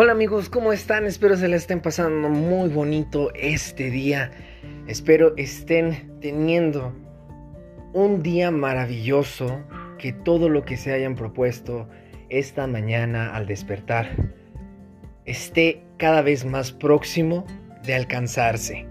[0.00, 1.06] Hola amigos, ¿cómo están?
[1.06, 4.30] Espero se les estén pasando muy bonito este día.
[4.86, 6.94] Espero estén teniendo
[7.94, 9.60] un día maravilloso,
[9.98, 11.88] que todo lo que se hayan propuesto
[12.28, 14.10] esta mañana al despertar
[15.24, 17.44] esté cada vez más próximo
[17.82, 18.86] de alcanzarse.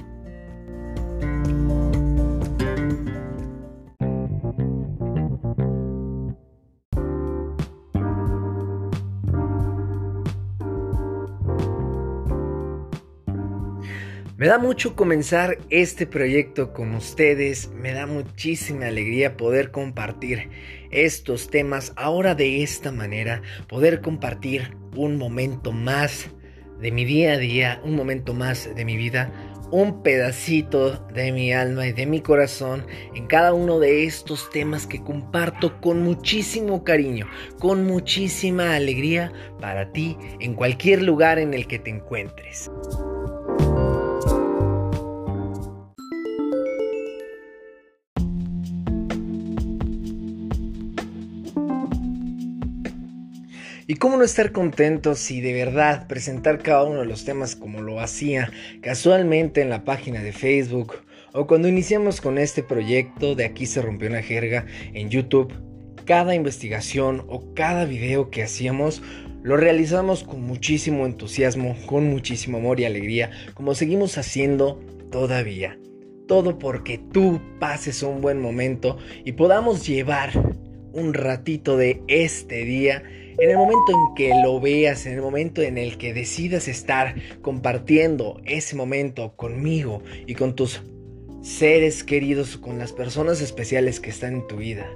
[14.38, 20.52] Me da mucho comenzar este proyecto con ustedes, me da muchísima alegría poder compartir
[20.92, 26.28] estos temas ahora de esta manera, poder compartir un momento más
[26.80, 29.32] de mi día a día, un momento más de mi vida,
[29.72, 34.86] un pedacito de mi alma y de mi corazón en cada uno de estos temas
[34.86, 37.28] que comparto con muchísimo cariño,
[37.58, 42.70] con muchísima alegría para ti en cualquier lugar en el que te encuentres.
[53.90, 57.82] Y cómo no estar contento si de verdad presentar cada uno de los temas como
[57.82, 60.96] lo hacía casualmente en la página de Facebook
[61.32, 65.54] o cuando iniciamos con este proyecto de aquí se rompió una jerga en YouTube,
[66.04, 69.02] cada investigación o cada video que hacíamos
[69.42, 75.80] lo realizamos con muchísimo entusiasmo, con muchísimo amor y alegría, como seguimos haciendo todavía.
[76.28, 80.32] Todo porque tú pases un buen momento y podamos llevar
[80.92, 83.04] un ratito de este día
[83.40, 87.16] en el momento en que lo veas, en el momento en el que decidas estar
[87.42, 90.82] compartiendo ese momento conmigo y con tus
[91.42, 94.90] seres queridos, con las personas especiales que están en tu vida.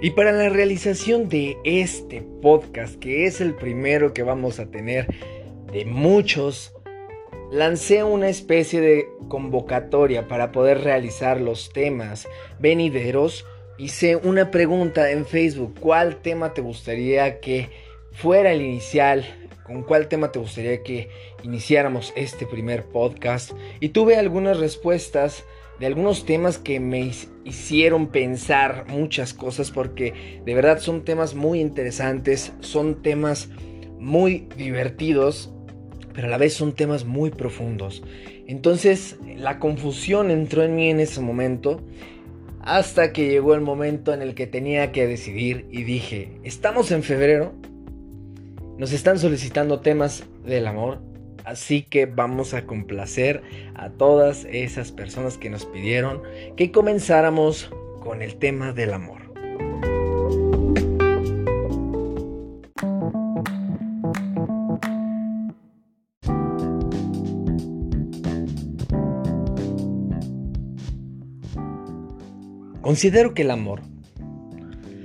[0.00, 5.08] Y para la realización de este podcast, que es el primero que vamos a tener
[5.72, 6.72] de muchos,
[7.50, 12.28] lancé una especie de convocatoria para poder realizar los temas
[12.60, 13.44] venideros
[13.78, 17.70] hice una pregunta en Facebook, ¿cuál tema te gustaría que
[18.12, 19.24] fuera el inicial?
[19.62, 21.08] ¿Con cuál tema te gustaría que
[21.44, 23.52] iniciáramos este primer podcast?
[23.80, 25.44] Y tuve algunas respuestas
[25.78, 27.12] de algunos temas que me
[27.44, 33.48] hicieron pensar muchas cosas porque de verdad son temas muy interesantes, son temas
[33.98, 35.52] muy divertidos,
[36.14, 38.02] pero a la vez son temas muy profundos.
[38.48, 41.80] Entonces la confusión entró en mí en ese momento
[42.68, 47.02] hasta que llegó el momento en el que tenía que decidir y dije, estamos en
[47.02, 47.54] febrero,
[48.76, 51.00] nos están solicitando temas del amor,
[51.46, 53.42] así que vamos a complacer
[53.74, 56.22] a todas esas personas que nos pidieron
[56.58, 57.70] que comenzáramos
[58.00, 59.27] con el tema del amor.
[72.88, 73.82] Considero que el amor,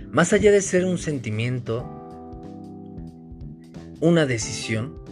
[0.10, 1.84] más allá de ser un sentimiento,
[4.00, 5.04] una decisión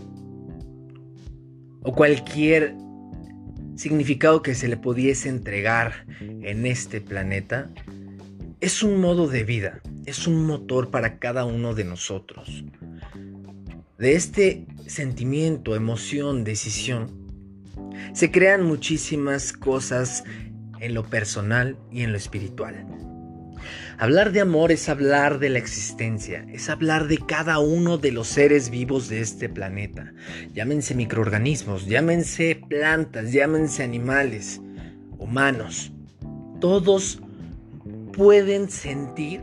[1.84, 2.74] o cualquier
[3.76, 7.70] significado que se le pudiese entregar en este planeta,
[8.62, 12.64] es un modo de vida, es un motor para cada uno de nosotros.
[13.98, 17.12] De este sentimiento, emoción, decisión,
[18.14, 20.24] se crean muchísimas cosas
[20.82, 22.86] en lo personal y en lo espiritual.
[23.98, 28.28] Hablar de amor es hablar de la existencia, es hablar de cada uno de los
[28.28, 30.12] seres vivos de este planeta.
[30.54, 34.60] Llámense microorganismos, llámense plantas, llámense animales,
[35.20, 35.92] humanos.
[36.60, 37.22] Todos
[38.14, 39.42] pueden sentir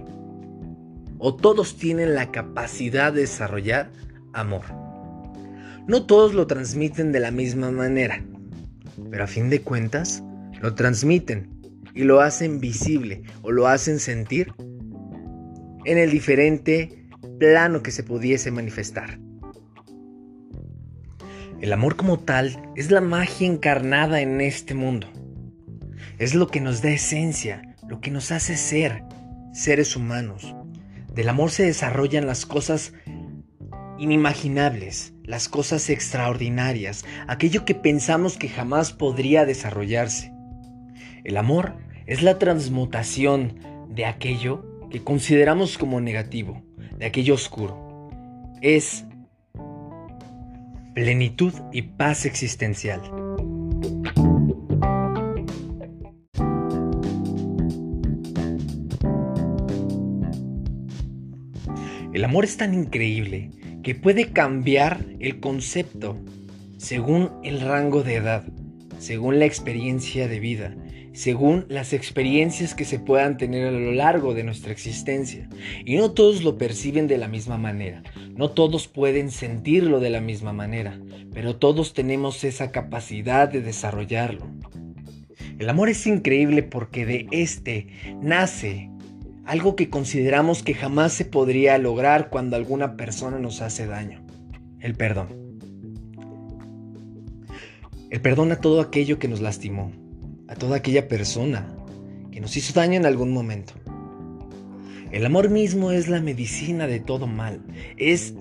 [1.18, 3.90] o todos tienen la capacidad de desarrollar
[4.32, 4.62] amor.
[5.86, 8.22] No todos lo transmiten de la misma manera,
[9.10, 10.22] pero a fin de cuentas,
[10.60, 11.50] lo transmiten
[11.94, 14.52] y lo hacen visible o lo hacen sentir
[15.84, 17.06] en el diferente
[17.38, 19.18] plano que se pudiese manifestar.
[21.60, 25.08] El amor como tal es la magia encarnada en este mundo.
[26.18, 29.02] Es lo que nos da esencia, lo que nos hace ser
[29.52, 30.54] seres humanos.
[31.12, 32.92] Del amor se desarrollan las cosas
[33.98, 40.32] inimaginables, las cosas extraordinarias, aquello que pensamos que jamás podría desarrollarse.
[41.28, 41.74] El amor
[42.06, 43.58] es la transmutación
[43.90, 46.62] de aquello que consideramos como negativo,
[46.96, 48.08] de aquello oscuro.
[48.62, 49.04] Es
[50.94, 53.02] plenitud y paz existencial.
[62.14, 63.50] El amor es tan increíble
[63.82, 66.16] que puede cambiar el concepto
[66.78, 68.44] según el rango de edad,
[68.98, 70.74] según la experiencia de vida,
[71.12, 75.48] según las experiencias que se puedan tener a lo largo de nuestra existencia.
[75.84, 78.02] Y no todos lo perciben de la misma manera,
[78.34, 81.00] no todos pueden sentirlo de la misma manera,
[81.32, 84.46] pero todos tenemos esa capacidad de desarrollarlo.
[85.58, 87.88] El amor es increíble porque de este
[88.20, 88.90] nace
[89.44, 94.22] algo que consideramos que jamás se podría lograr cuando alguna persona nos hace daño,
[94.78, 95.48] el perdón.
[98.10, 99.90] El perdón a todo aquello que nos lastimó,
[100.48, 101.66] a toda aquella persona
[102.32, 103.74] que nos hizo daño en algún momento.
[105.12, 107.60] El amor mismo es la medicina de todo mal,
[107.96, 108.34] es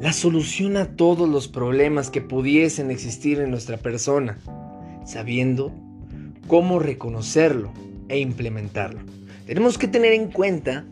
[0.00, 4.38] la solución a todos los problemas que pudiesen existir en nuestra persona,
[5.04, 5.72] sabiendo
[6.48, 7.72] cómo reconocerlo
[8.08, 9.00] e implementarlo.
[9.46, 10.84] Tenemos que tener en cuenta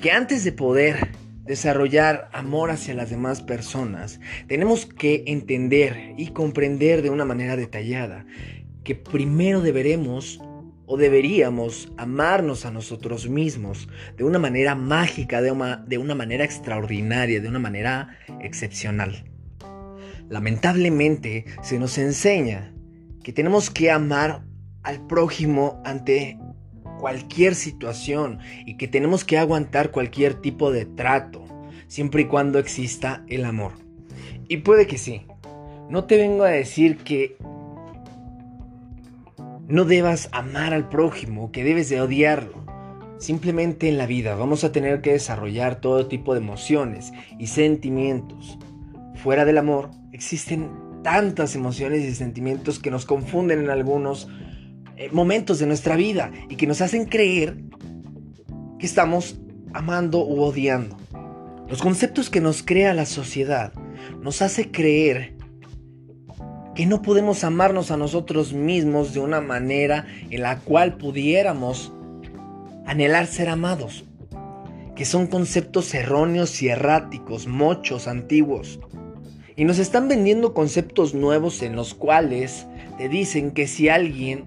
[0.00, 1.10] que antes de poder
[1.44, 8.26] desarrollar amor hacia las demás personas, tenemos que entender y comprender de una manera detallada
[8.84, 10.40] que primero deberemos
[10.86, 17.48] o deberíamos amarnos a nosotros mismos de una manera mágica, de una, manera extraordinaria, de
[17.48, 19.24] una manera excepcional.
[20.28, 22.74] Lamentablemente se nos enseña
[23.22, 24.44] que tenemos que amar
[24.82, 26.38] al prójimo ante
[27.02, 31.44] cualquier situación y que tenemos que aguantar cualquier tipo de trato,
[31.88, 33.72] siempre y cuando exista el amor.
[34.46, 35.26] Y puede que sí.
[35.90, 37.36] No te vengo a decir que
[39.66, 42.64] no debas amar al prójimo, que debes de odiarlo.
[43.18, 48.60] Simplemente en la vida vamos a tener que desarrollar todo tipo de emociones y sentimientos.
[49.16, 50.70] Fuera del amor existen
[51.02, 54.28] tantas emociones y sentimientos que nos confunden en algunos
[55.10, 57.56] momentos de nuestra vida y que nos hacen creer
[58.78, 59.38] que estamos
[59.72, 60.96] amando u odiando.
[61.68, 63.72] Los conceptos que nos crea la sociedad
[64.20, 65.36] nos hace creer
[66.74, 71.92] que no podemos amarnos a nosotros mismos de una manera en la cual pudiéramos
[72.86, 74.04] anhelar ser amados,
[74.96, 78.80] que son conceptos erróneos y erráticos, mochos, antiguos.
[79.54, 82.66] Y nos están vendiendo conceptos nuevos en los cuales
[82.96, 84.46] te dicen que si alguien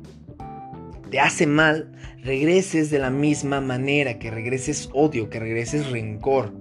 [1.09, 1.91] te hace mal,
[2.23, 6.53] regreses de la misma manera, que regreses odio, que regreses rencor.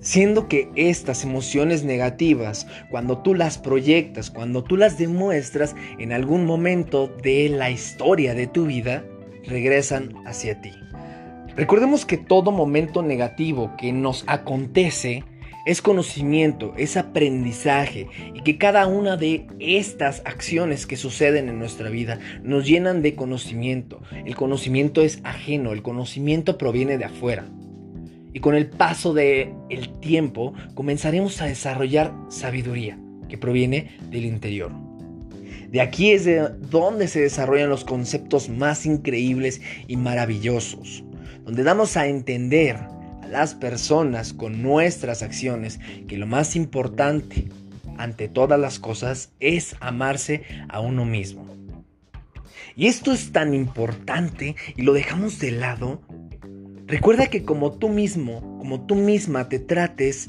[0.00, 6.44] Siendo que estas emociones negativas, cuando tú las proyectas, cuando tú las demuestras en algún
[6.44, 9.04] momento de la historia de tu vida,
[9.44, 10.72] regresan hacia ti.
[11.56, 15.24] Recordemos que todo momento negativo que nos acontece
[15.64, 21.88] es conocimiento, es aprendizaje y que cada una de estas acciones que suceden en nuestra
[21.88, 24.02] vida nos llenan de conocimiento.
[24.24, 27.46] El conocimiento es ajeno, el conocimiento proviene de afuera.
[28.32, 32.98] Y con el paso del el tiempo comenzaremos a desarrollar sabiduría
[33.28, 34.72] que proviene del interior.
[35.70, 41.04] De aquí es de donde se desarrollan los conceptos más increíbles y maravillosos,
[41.44, 42.78] donde damos a entender
[43.32, 47.48] las personas con nuestras acciones que lo más importante
[47.96, 51.46] ante todas las cosas es amarse a uno mismo.
[52.76, 56.02] Y esto es tan importante y lo dejamos de lado.
[56.86, 60.28] Recuerda que como tú mismo, como tú misma te trates,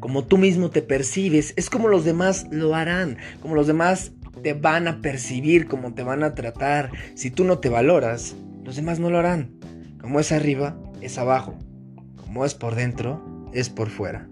[0.00, 4.10] como tú mismo te percibes, es como los demás lo harán, como los demás
[4.42, 6.90] te van a percibir, como te van a tratar.
[7.14, 9.52] Si tú no te valoras, los demás no lo harán.
[10.00, 11.56] Como es arriba, es abajo
[12.32, 13.20] como es por dentro,
[13.52, 14.26] es por fuera.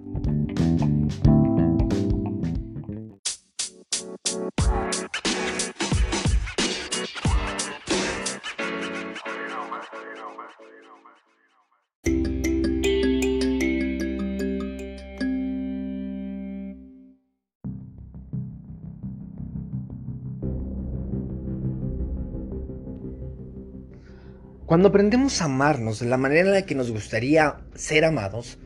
[24.70, 28.56] Cuando aprendemos a amarnos de la manera en la que nos gustaría ser amados,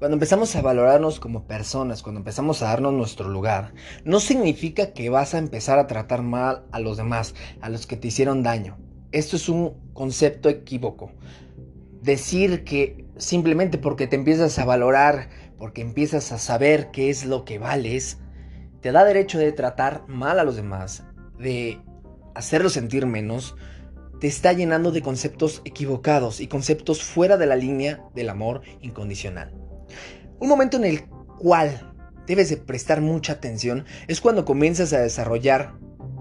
[0.00, 3.72] cuando empezamos a valorarnos como personas, cuando empezamos a darnos nuestro lugar,
[4.04, 7.96] no significa que vas a empezar a tratar mal a los demás, a los que
[7.96, 8.76] te hicieron daño.
[9.12, 11.12] Esto es un concepto equívoco.
[12.02, 15.28] Decir que simplemente porque te empiezas a valorar,
[15.58, 18.18] porque empiezas a saber qué es lo que vales,
[18.80, 21.04] te da derecho de tratar mal a los demás,
[21.38, 21.78] de
[22.34, 23.54] hacerlos sentir menos,
[24.22, 29.52] te está llenando de conceptos equivocados y conceptos fuera de la línea del amor incondicional.
[30.38, 31.08] Un momento en el
[31.40, 31.92] cual
[32.28, 35.74] debes de prestar mucha atención es cuando comienzas a desarrollar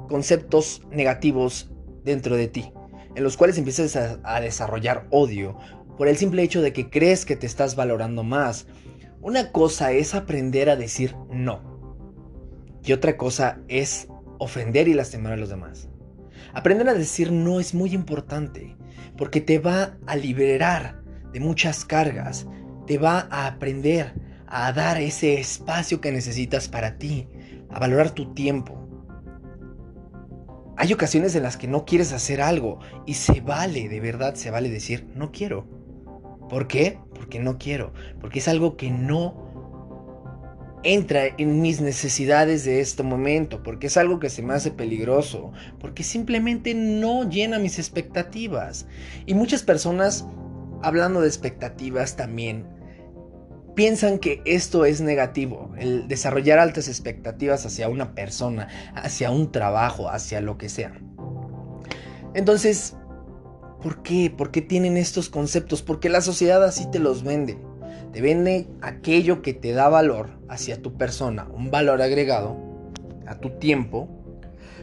[0.09, 1.69] conceptos negativos
[2.03, 2.73] dentro de ti,
[3.13, 5.59] en los cuales empiezas a, desarrollar odio
[5.95, 8.65] por el simple hecho de que crees que te estás valorando más.
[9.21, 11.61] Una cosa es aprender a decir no.
[12.83, 14.07] Y otra cosa es
[14.39, 15.90] ofender y lastimar a los demás.
[16.53, 18.75] Aprender a decir no es muy importante
[19.17, 22.47] porque te va a liberar de muchas cargas,
[22.87, 24.13] te va a aprender
[24.47, 27.27] a dar ese espacio que necesitas para ti,
[27.69, 28.77] a valorar tu tiempo.
[30.75, 34.51] Hay ocasiones en las que no quieres hacer algo y se vale, de verdad se
[34.51, 35.67] vale decir no quiero.
[36.49, 36.99] ¿Por qué?
[37.13, 39.40] Porque no quiero, porque es algo que no
[40.83, 45.51] entra en mis necesidades de este momento, porque es algo que se me hace peligroso,
[45.79, 48.87] porque simplemente no llena mis expectativas.
[49.25, 50.25] Y muchas personas,
[50.81, 52.65] hablando de expectativas también,
[53.75, 60.09] piensan que esto es negativo, el desarrollar altas expectativas hacia una persona, hacia un trabajo,
[60.09, 60.93] hacia lo que sea.
[62.33, 62.95] Entonces,
[63.81, 64.33] ¿por qué?
[64.35, 65.81] ¿Por qué tienen estos conceptos?
[65.81, 67.57] Porque la sociedad así te los vende.
[68.11, 72.57] Te vende aquello que te da valor hacia tu persona, un valor agregado
[73.25, 74.09] a tu tiempo,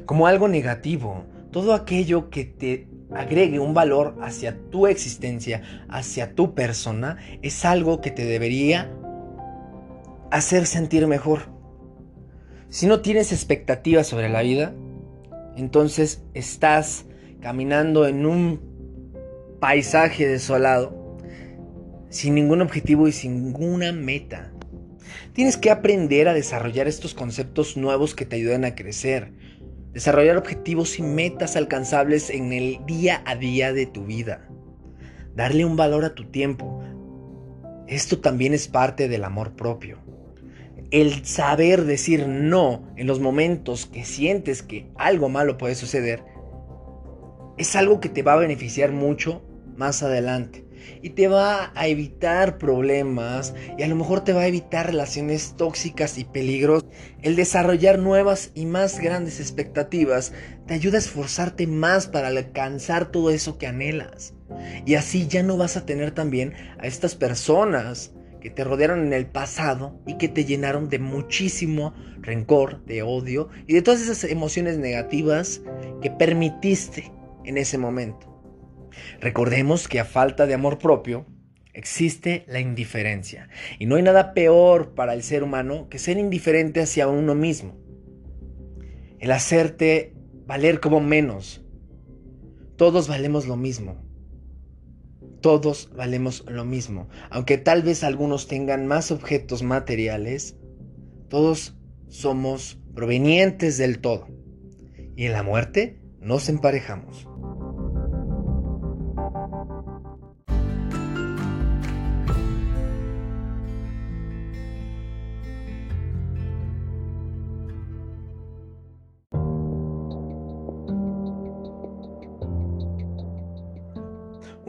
[0.07, 1.25] como algo negativo.
[1.51, 8.01] Todo aquello que te agregue un valor hacia tu existencia, hacia tu persona, es algo
[8.01, 8.91] que te debería
[10.31, 11.51] hacer sentir mejor.
[12.71, 14.75] Si no tienes expectativas sobre la vida,
[15.57, 17.05] entonces estás
[17.41, 18.61] caminando en un
[19.61, 20.98] paisaje desolado
[22.11, 24.53] sin ningún objetivo y sin ninguna meta.
[25.33, 29.33] Tienes que aprender a desarrollar estos conceptos nuevos que te ayuden a crecer,
[29.93, 34.49] desarrollar objetivos y metas alcanzables en el día a día de tu vida,
[35.35, 36.83] darle un valor a tu tiempo.
[37.87, 39.99] Esto también es parte del amor propio.
[40.91, 46.23] El saber decir no en los momentos que sientes que algo malo puede suceder
[47.59, 49.43] es algo que te va a beneficiar mucho
[49.77, 50.68] más adelante
[51.03, 55.55] y te va a evitar problemas y a lo mejor te va a evitar relaciones
[55.57, 56.89] tóxicas y peligrosas.
[57.23, 60.33] El desarrollar nuevas y más grandes expectativas
[60.67, 64.35] te ayuda a esforzarte más para alcanzar todo eso que anhelas.
[64.87, 69.13] Y así ya no vas a tener también a estas personas que te rodearon en
[69.13, 74.25] el pasado y que te llenaron de muchísimo rencor, de odio y de todas esas
[74.25, 75.61] emociones negativas
[76.03, 77.13] que permitiste
[77.45, 78.28] en ese momento.
[79.21, 81.27] Recordemos que a falta de amor propio
[81.73, 83.49] existe la indiferencia.
[83.79, 87.77] Y no hay nada peor para el ser humano que ser indiferente hacia uno mismo.
[89.21, 90.15] El hacerte
[90.47, 91.65] valer como menos.
[92.77, 94.05] Todos valemos lo mismo.
[95.41, 97.09] Todos valemos lo mismo.
[97.31, 100.57] Aunque tal vez algunos tengan más objetos materiales,
[101.29, 101.77] todos
[102.09, 104.29] somos provenientes del todo.
[105.17, 107.29] Y en la muerte nos emparejamos.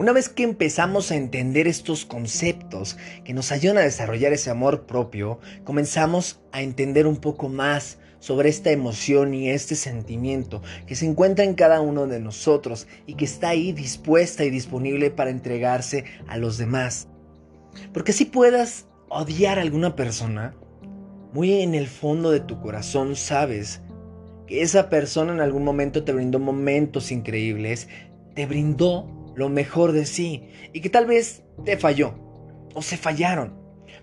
[0.00, 4.86] Una vez que empezamos a entender estos conceptos que nos ayudan a desarrollar ese amor
[4.86, 11.04] propio, comenzamos a entender un poco más sobre esta emoción y este sentimiento que se
[11.04, 16.06] encuentra en cada uno de nosotros y que está ahí dispuesta y disponible para entregarse
[16.28, 17.08] a los demás.
[17.92, 20.54] Porque si puedas odiar a alguna persona,
[21.34, 23.82] muy en el fondo de tu corazón sabes
[24.46, 27.86] que esa persona en algún momento te brindó momentos increíbles,
[28.34, 32.14] te brindó lo mejor de sí y que tal vez te falló
[32.74, 33.58] o se fallaron.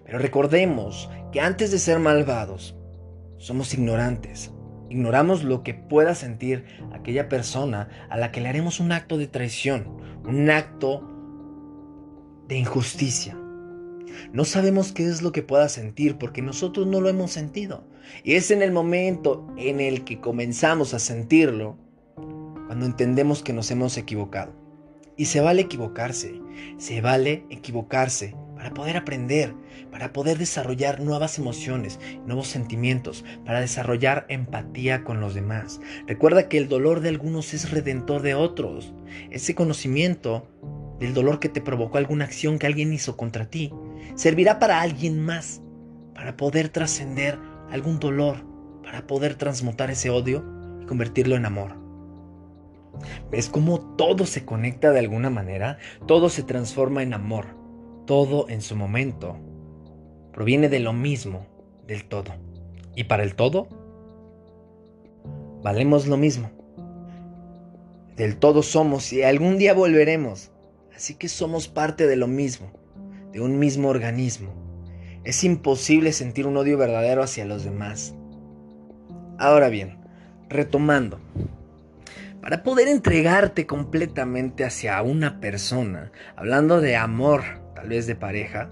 [0.05, 2.77] Pero recordemos que antes de ser malvados,
[3.37, 4.51] somos ignorantes.
[4.89, 9.27] Ignoramos lo que pueda sentir aquella persona a la que le haremos un acto de
[9.27, 11.03] traición, un acto
[12.47, 13.37] de injusticia.
[14.31, 17.87] No sabemos qué es lo que pueda sentir porque nosotros no lo hemos sentido.
[18.23, 21.77] Y es en el momento en el que comenzamos a sentirlo
[22.67, 24.66] cuando entendemos que nos hemos equivocado.
[25.17, 26.39] Y se vale equivocarse,
[26.77, 29.53] se vale equivocarse para poder aprender,
[29.91, 35.79] para poder desarrollar nuevas emociones, nuevos sentimientos, para desarrollar empatía con los demás.
[36.07, 38.93] Recuerda que el dolor de algunos es redentor de otros.
[39.29, 40.47] Ese conocimiento
[40.99, 43.71] del dolor que te provocó alguna acción que alguien hizo contra ti
[44.15, 45.61] servirá para alguien más,
[46.15, 47.37] para poder trascender
[47.69, 48.43] algún dolor,
[48.83, 50.43] para poder transmutar ese odio
[50.81, 51.86] y convertirlo en amor.
[53.31, 55.77] ¿Ves cómo todo se conecta de alguna manera?
[56.05, 57.47] Todo se transforma en amor.
[58.05, 59.37] Todo en su momento
[60.37, 61.47] proviene de lo mismo,
[61.87, 62.35] del todo.
[62.95, 63.67] Y para el todo,
[65.63, 66.51] valemos lo mismo.
[68.15, 70.51] Del todo somos y algún día volveremos.
[70.95, 72.71] Así que somos parte de lo mismo,
[73.31, 74.51] de un mismo organismo.
[75.23, 78.15] Es imposible sentir un odio verdadero hacia los demás.
[79.37, 79.97] Ahora bien,
[80.49, 81.19] retomando,
[82.47, 87.43] para poder entregarte completamente hacia una persona, hablando de amor,
[87.75, 88.71] tal vez de pareja,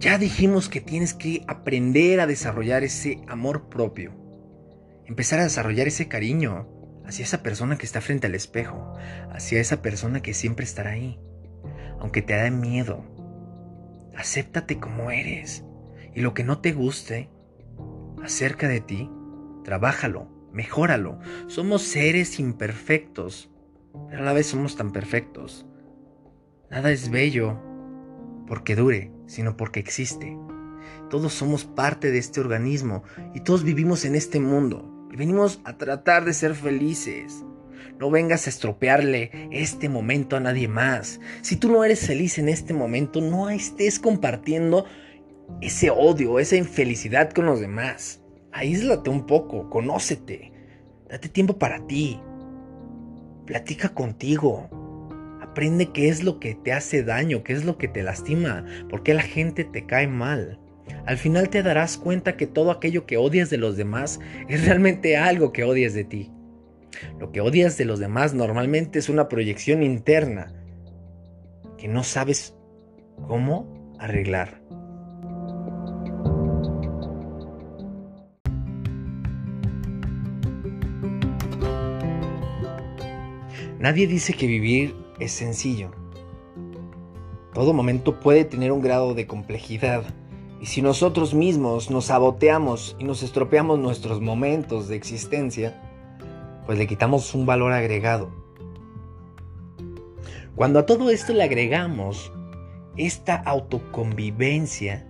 [0.00, 4.12] ya dijimos que tienes que aprender a desarrollar ese amor propio,
[5.06, 6.66] empezar a desarrollar ese cariño
[7.06, 8.94] hacia esa persona que está frente al espejo,
[9.30, 11.20] hacia esa persona que siempre estará ahí,
[12.00, 13.04] aunque te da miedo.
[14.16, 15.62] Acéptate como eres.
[16.12, 17.30] Y lo que no te guste
[18.20, 19.08] acerca de ti,
[19.62, 21.18] trabájalo, mejóralo.
[21.48, 23.50] Somos seres imperfectos,
[24.08, 25.66] pero a la vez somos tan perfectos.
[26.70, 27.60] Nada es bello
[28.46, 30.38] porque dure, sino porque existe.
[31.10, 33.02] Todos somos parte de este organismo
[33.34, 37.44] y todos vivimos en este mundo y venimos a tratar de ser felices.
[37.98, 41.20] No vengas a estropearle este momento a nadie más.
[41.42, 44.86] Si tú no eres feliz en este momento, no estés compartiendo
[45.60, 48.23] ese odio, esa infelicidad con los demás.
[48.56, 50.52] Aíslate un poco, conócete,
[51.08, 52.20] date tiempo para ti.
[53.46, 54.68] Platica contigo.
[55.42, 59.02] Aprende qué es lo que te hace daño, qué es lo que te lastima, por
[59.02, 60.60] qué la gente te cae mal.
[61.04, 65.16] Al final te darás cuenta que todo aquello que odias de los demás es realmente
[65.16, 66.30] algo que odias de ti.
[67.18, 70.54] Lo que odias de los demás normalmente es una proyección interna
[71.76, 72.54] que no sabes
[73.26, 74.63] cómo arreglar.
[83.84, 85.90] Nadie dice que vivir es sencillo.
[87.52, 90.04] Todo momento puede tener un grado de complejidad.
[90.58, 95.82] Y si nosotros mismos nos saboteamos y nos estropeamos nuestros momentos de existencia,
[96.64, 98.32] pues le quitamos un valor agregado.
[100.56, 102.32] Cuando a todo esto le agregamos
[102.96, 105.06] esta autoconvivencia,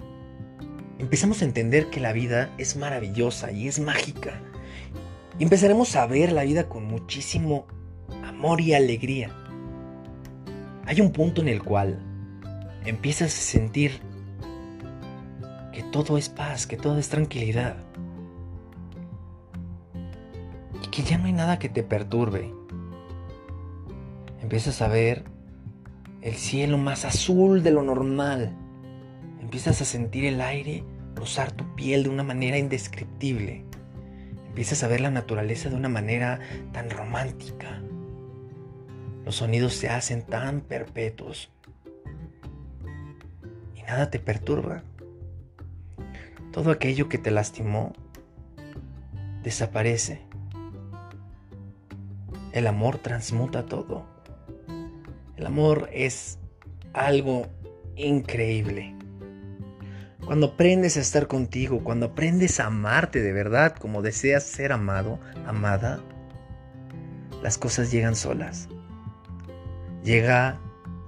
[0.98, 4.42] empezamos a entender que la vida es maravillosa y es mágica.
[5.38, 7.68] Y empezaremos a ver la vida con muchísimo
[8.34, 9.30] amor y alegría
[10.86, 11.98] hay un punto en el cual
[12.84, 14.00] empiezas a sentir
[15.72, 17.76] que todo es paz, que todo es tranquilidad.
[20.82, 22.52] Y que ya no hay nada que te perturbe.
[24.42, 25.24] Empiezas a ver
[26.20, 28.54] el cielo más azul de lo normal.
[29.40, 33.64] Empiezas a sentir el aire rozar tu piel de una manera indescriptible.
[34.48, 36.40] Empiezas a ver la naturaleza de una manera
[36.72, 37.80] tan romántica.
[39.24, 41.50] Los sonidos se hacen tan perpetuos
[43.74, 44.82] y nada te perturba.
[46.52, 47.94] Todo aquello que te lastimó
[49.42, 50.20] desaparece.
[52.52, 54.04] El amor transmuta todo.
[55.36, 56.38] El amor es
[56.92, 57.46] algo
[57.96, 58.94] increíble.
[60.24, 65.18] Cuando aprendes a estar contigo, cuando aprendes a amarte de verdad como deseas ser amado,
[65.46, 66.00] amada,
[67.42, 68.68] las cosas llegan solas
[70.04, 70.60] llega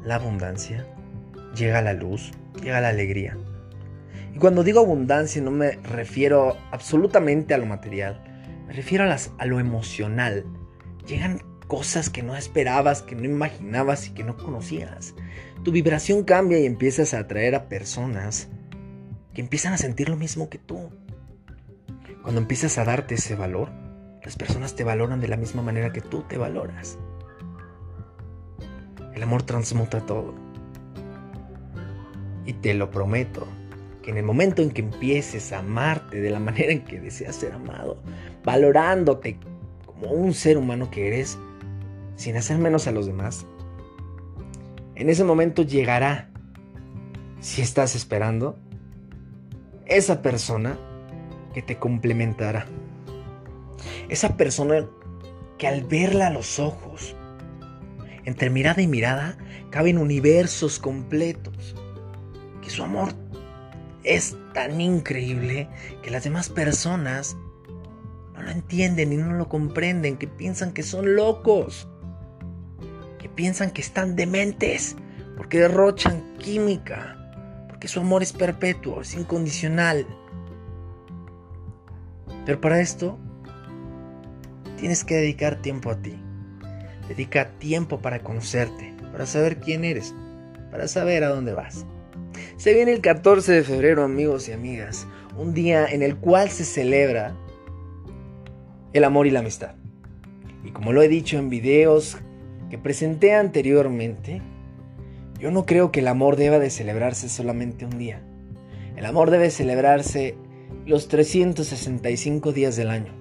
[0.03, 0.87] la abundancia,
[1.55, 2.33] llega la luz,
[2.63, 3.37] llega la alegría.
[4.35, 8.23] Y cuando digo abundancia no me refiero absolutamente a lo material,
[8.67, 10.45] me refiero a, a lo emocional.
[11.07, 15.15] Llegan cosas que no esperabas, que no imaginabas y que no conocías.
[15.63, 18.49] Tu vibración cambia y empiezas a atraer a personas
[19.35, 20.91] que empiezan a sentir lo mismo que tú.
[22.23, 23.71] Cuando empiezas a darte ese valor,
[24.25, 26.99] las personas te valoran de la misma manera que tú te valoras.
[29.17, 30.35] El amor transmuta todo.
[32.45, 33.47] Y te lo prometo,
[34.03, 37.35] que en el momento en que empieces a amarte de la manera en que deseas
[37.35, 37.97] ser amado,
[38.45, 39.39] valorándote
[39.87, 41.39] como un ser humano que eres,
[42.17, 43.47] sin hacer menos a los demás,
[44.97, 46.29] en ese momento llegará,
[47.41, 48.59] si estás esperando,
[49.87, 50.79] esa persona
[51.55, 52.67] que te complementará.
[54.11, 54.87] Esa persona
[55.57, 57.17] que al verla a los ojos,
[58.27, 59.39] entre mirada y mirada
[59.71, 61.75] caben universos completos.
[62.61, 63.15] Que su amor
[64.03, 65.69] es tan increíble
[66.03, 67.37] que las demás personas
[68.35, 71.89] no lo entienden y no lo comprenden, que piensan que son locos,
[73.19, 74.97] que piensan que están dementes,
[75.37, 80.07] porque derrochan química, porque su amor es perpetuo, es incondicional.
[82.45, 83.19] Pero para esto
[84.79, 86.26] tienes que dedicar tiempo a ti.
[87.09, 90.15] Dedica tiempo para conocerte, para saber quién eres,
[90.71, 91.87] para saber a dónde vas.
[92.57, 96.65] Se viene el 14 de febrero, amigos y amigas, un día en el cual se
[96.65, 97.37] celebra
[98.93, 99.75] el amor y la amistad.
[100.65, 102.19] Y como lo he dicho en videos
[102.71, 104.43] que presenté anteriormente,
[105.39, 108.23] yo no creo que el amor deba de celebrarse solamente un día.
[108.97, 110.37] El amor debe celebrarse
[110.87, 113.13] los 365 días del año.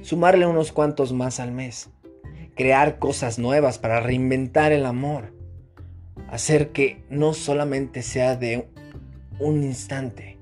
[0.00, 1.90] Sumarle unos cuantos más al mes.
[2.56, 5.34] Crear cosas nuevas para reinventar el amor.
[6.30, 8.68] Hacer que no solamente sea de
[9.38, 10.38] un instante.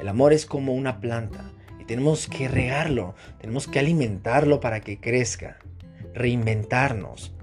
[0.00, 4.98] El amor es como una planta y tenemos que regarlo, tenemos que alimentarlo para que
[4.98, 5.58] crezca,
[6.14, 7.34] reinventarnos,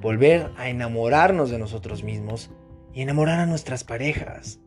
[0.00, 2.50] volver a enamorarnos de nosotros mismos
[2.92, 4.58] y enamorar a nuestras parejas.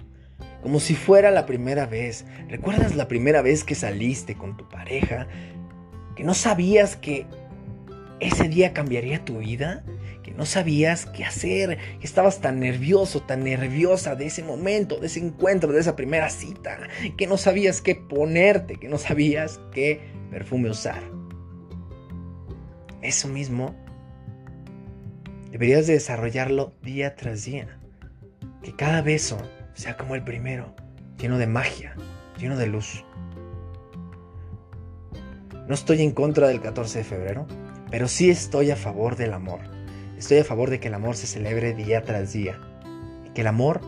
[0.62, 2.26] Como si fuera la primera vez.
[2.48, 5.28] ¿Recuerdas la primera vez que saliste con tu pareja?
[6.16, 7.28] ¿Que no sabías que
[8.28, 9.84] ese día cambiaría tu vida?
[10.24, 11.78] ¿Que no sabías qué hacer?
[12.00, 16.30] ¿Que estabas tan nervioso, tan nerviosa de ese momento, de ese encuentro, de esa primera
[16.30, 16.80] cita?
[17.18, 18.76] ¿Que no sabías qué ponerte?
[18.76, 21.04] ¿Que no sabías qué perfume usar?
[23.02, 23.76] Eso mismo
[25.52, 27.80] deberías de desarrollarlo día tras día.
[28.64, 29.38] Que cada beso
[29.74, 30.74] sea como el primero,
[31.20, 31.96] lleno de magia,
[32.38, 33.04] lleno de luz.
[35.68, 37.48] No estoy en contra del 14 de febrero,
[37.94, 39.60] pero sí estoy a favor del amor.
[40.18, 42.60] Estoy a favor de que el amor se celebre día tras día
[43.24, 43.82] y que el amor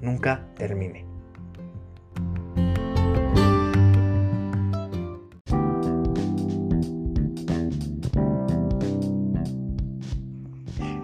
[0.00, 1.04] nunca termine.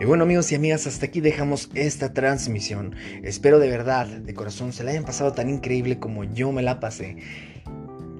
[0.01, 2.97] Y bueno amigos y amigas, hasta aquí dejamos esta transmisión.
[3.25, 6.81] Espero de verdad, de corazón, se la hayan pasado tan increíble como yo me la
[6.81, 7.19] pasé.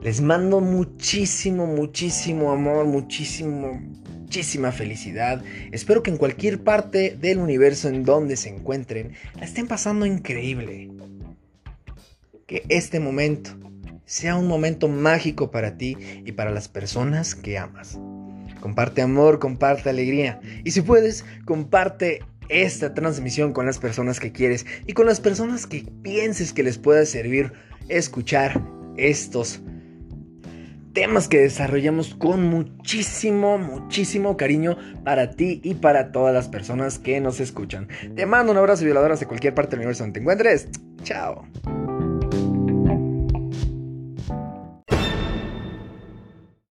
[0.03, 3.81] Les mando muchísimo, muchísimo amor, muchísimo,
[4.29, 5.43] muchísima felicidad.
[5.73, 10.91] Espero que en cualquier parte del universo en donde se encuentren, la estén pasando increíble.
[12.47, 13.57] Que este momento
[14.05, 17.99] sea un momento mágico para ti y para las personas que amas.
[18.61, 20.43] Comparte amor, comparte alegría.
[20.63, 25.67] Y si puedes, comparte esta transmisión con las personas que quieres y con las personas
[25.67, 27.55] que pienses que les pueda servir
[27.89, 28.63] escuchar
[28.99, 29.63] estos
[30.93, 37.21] temas que desarrollamos con muchísimo, muchísimo cariño para ti y para todas las personas que
[37.21, 37.89] nos escuchan.
[38.15, 40.69] Te mando un abrazo violadoras de cualquier parte del universo donde te encuentres.
[41.03, 41.47] Chao.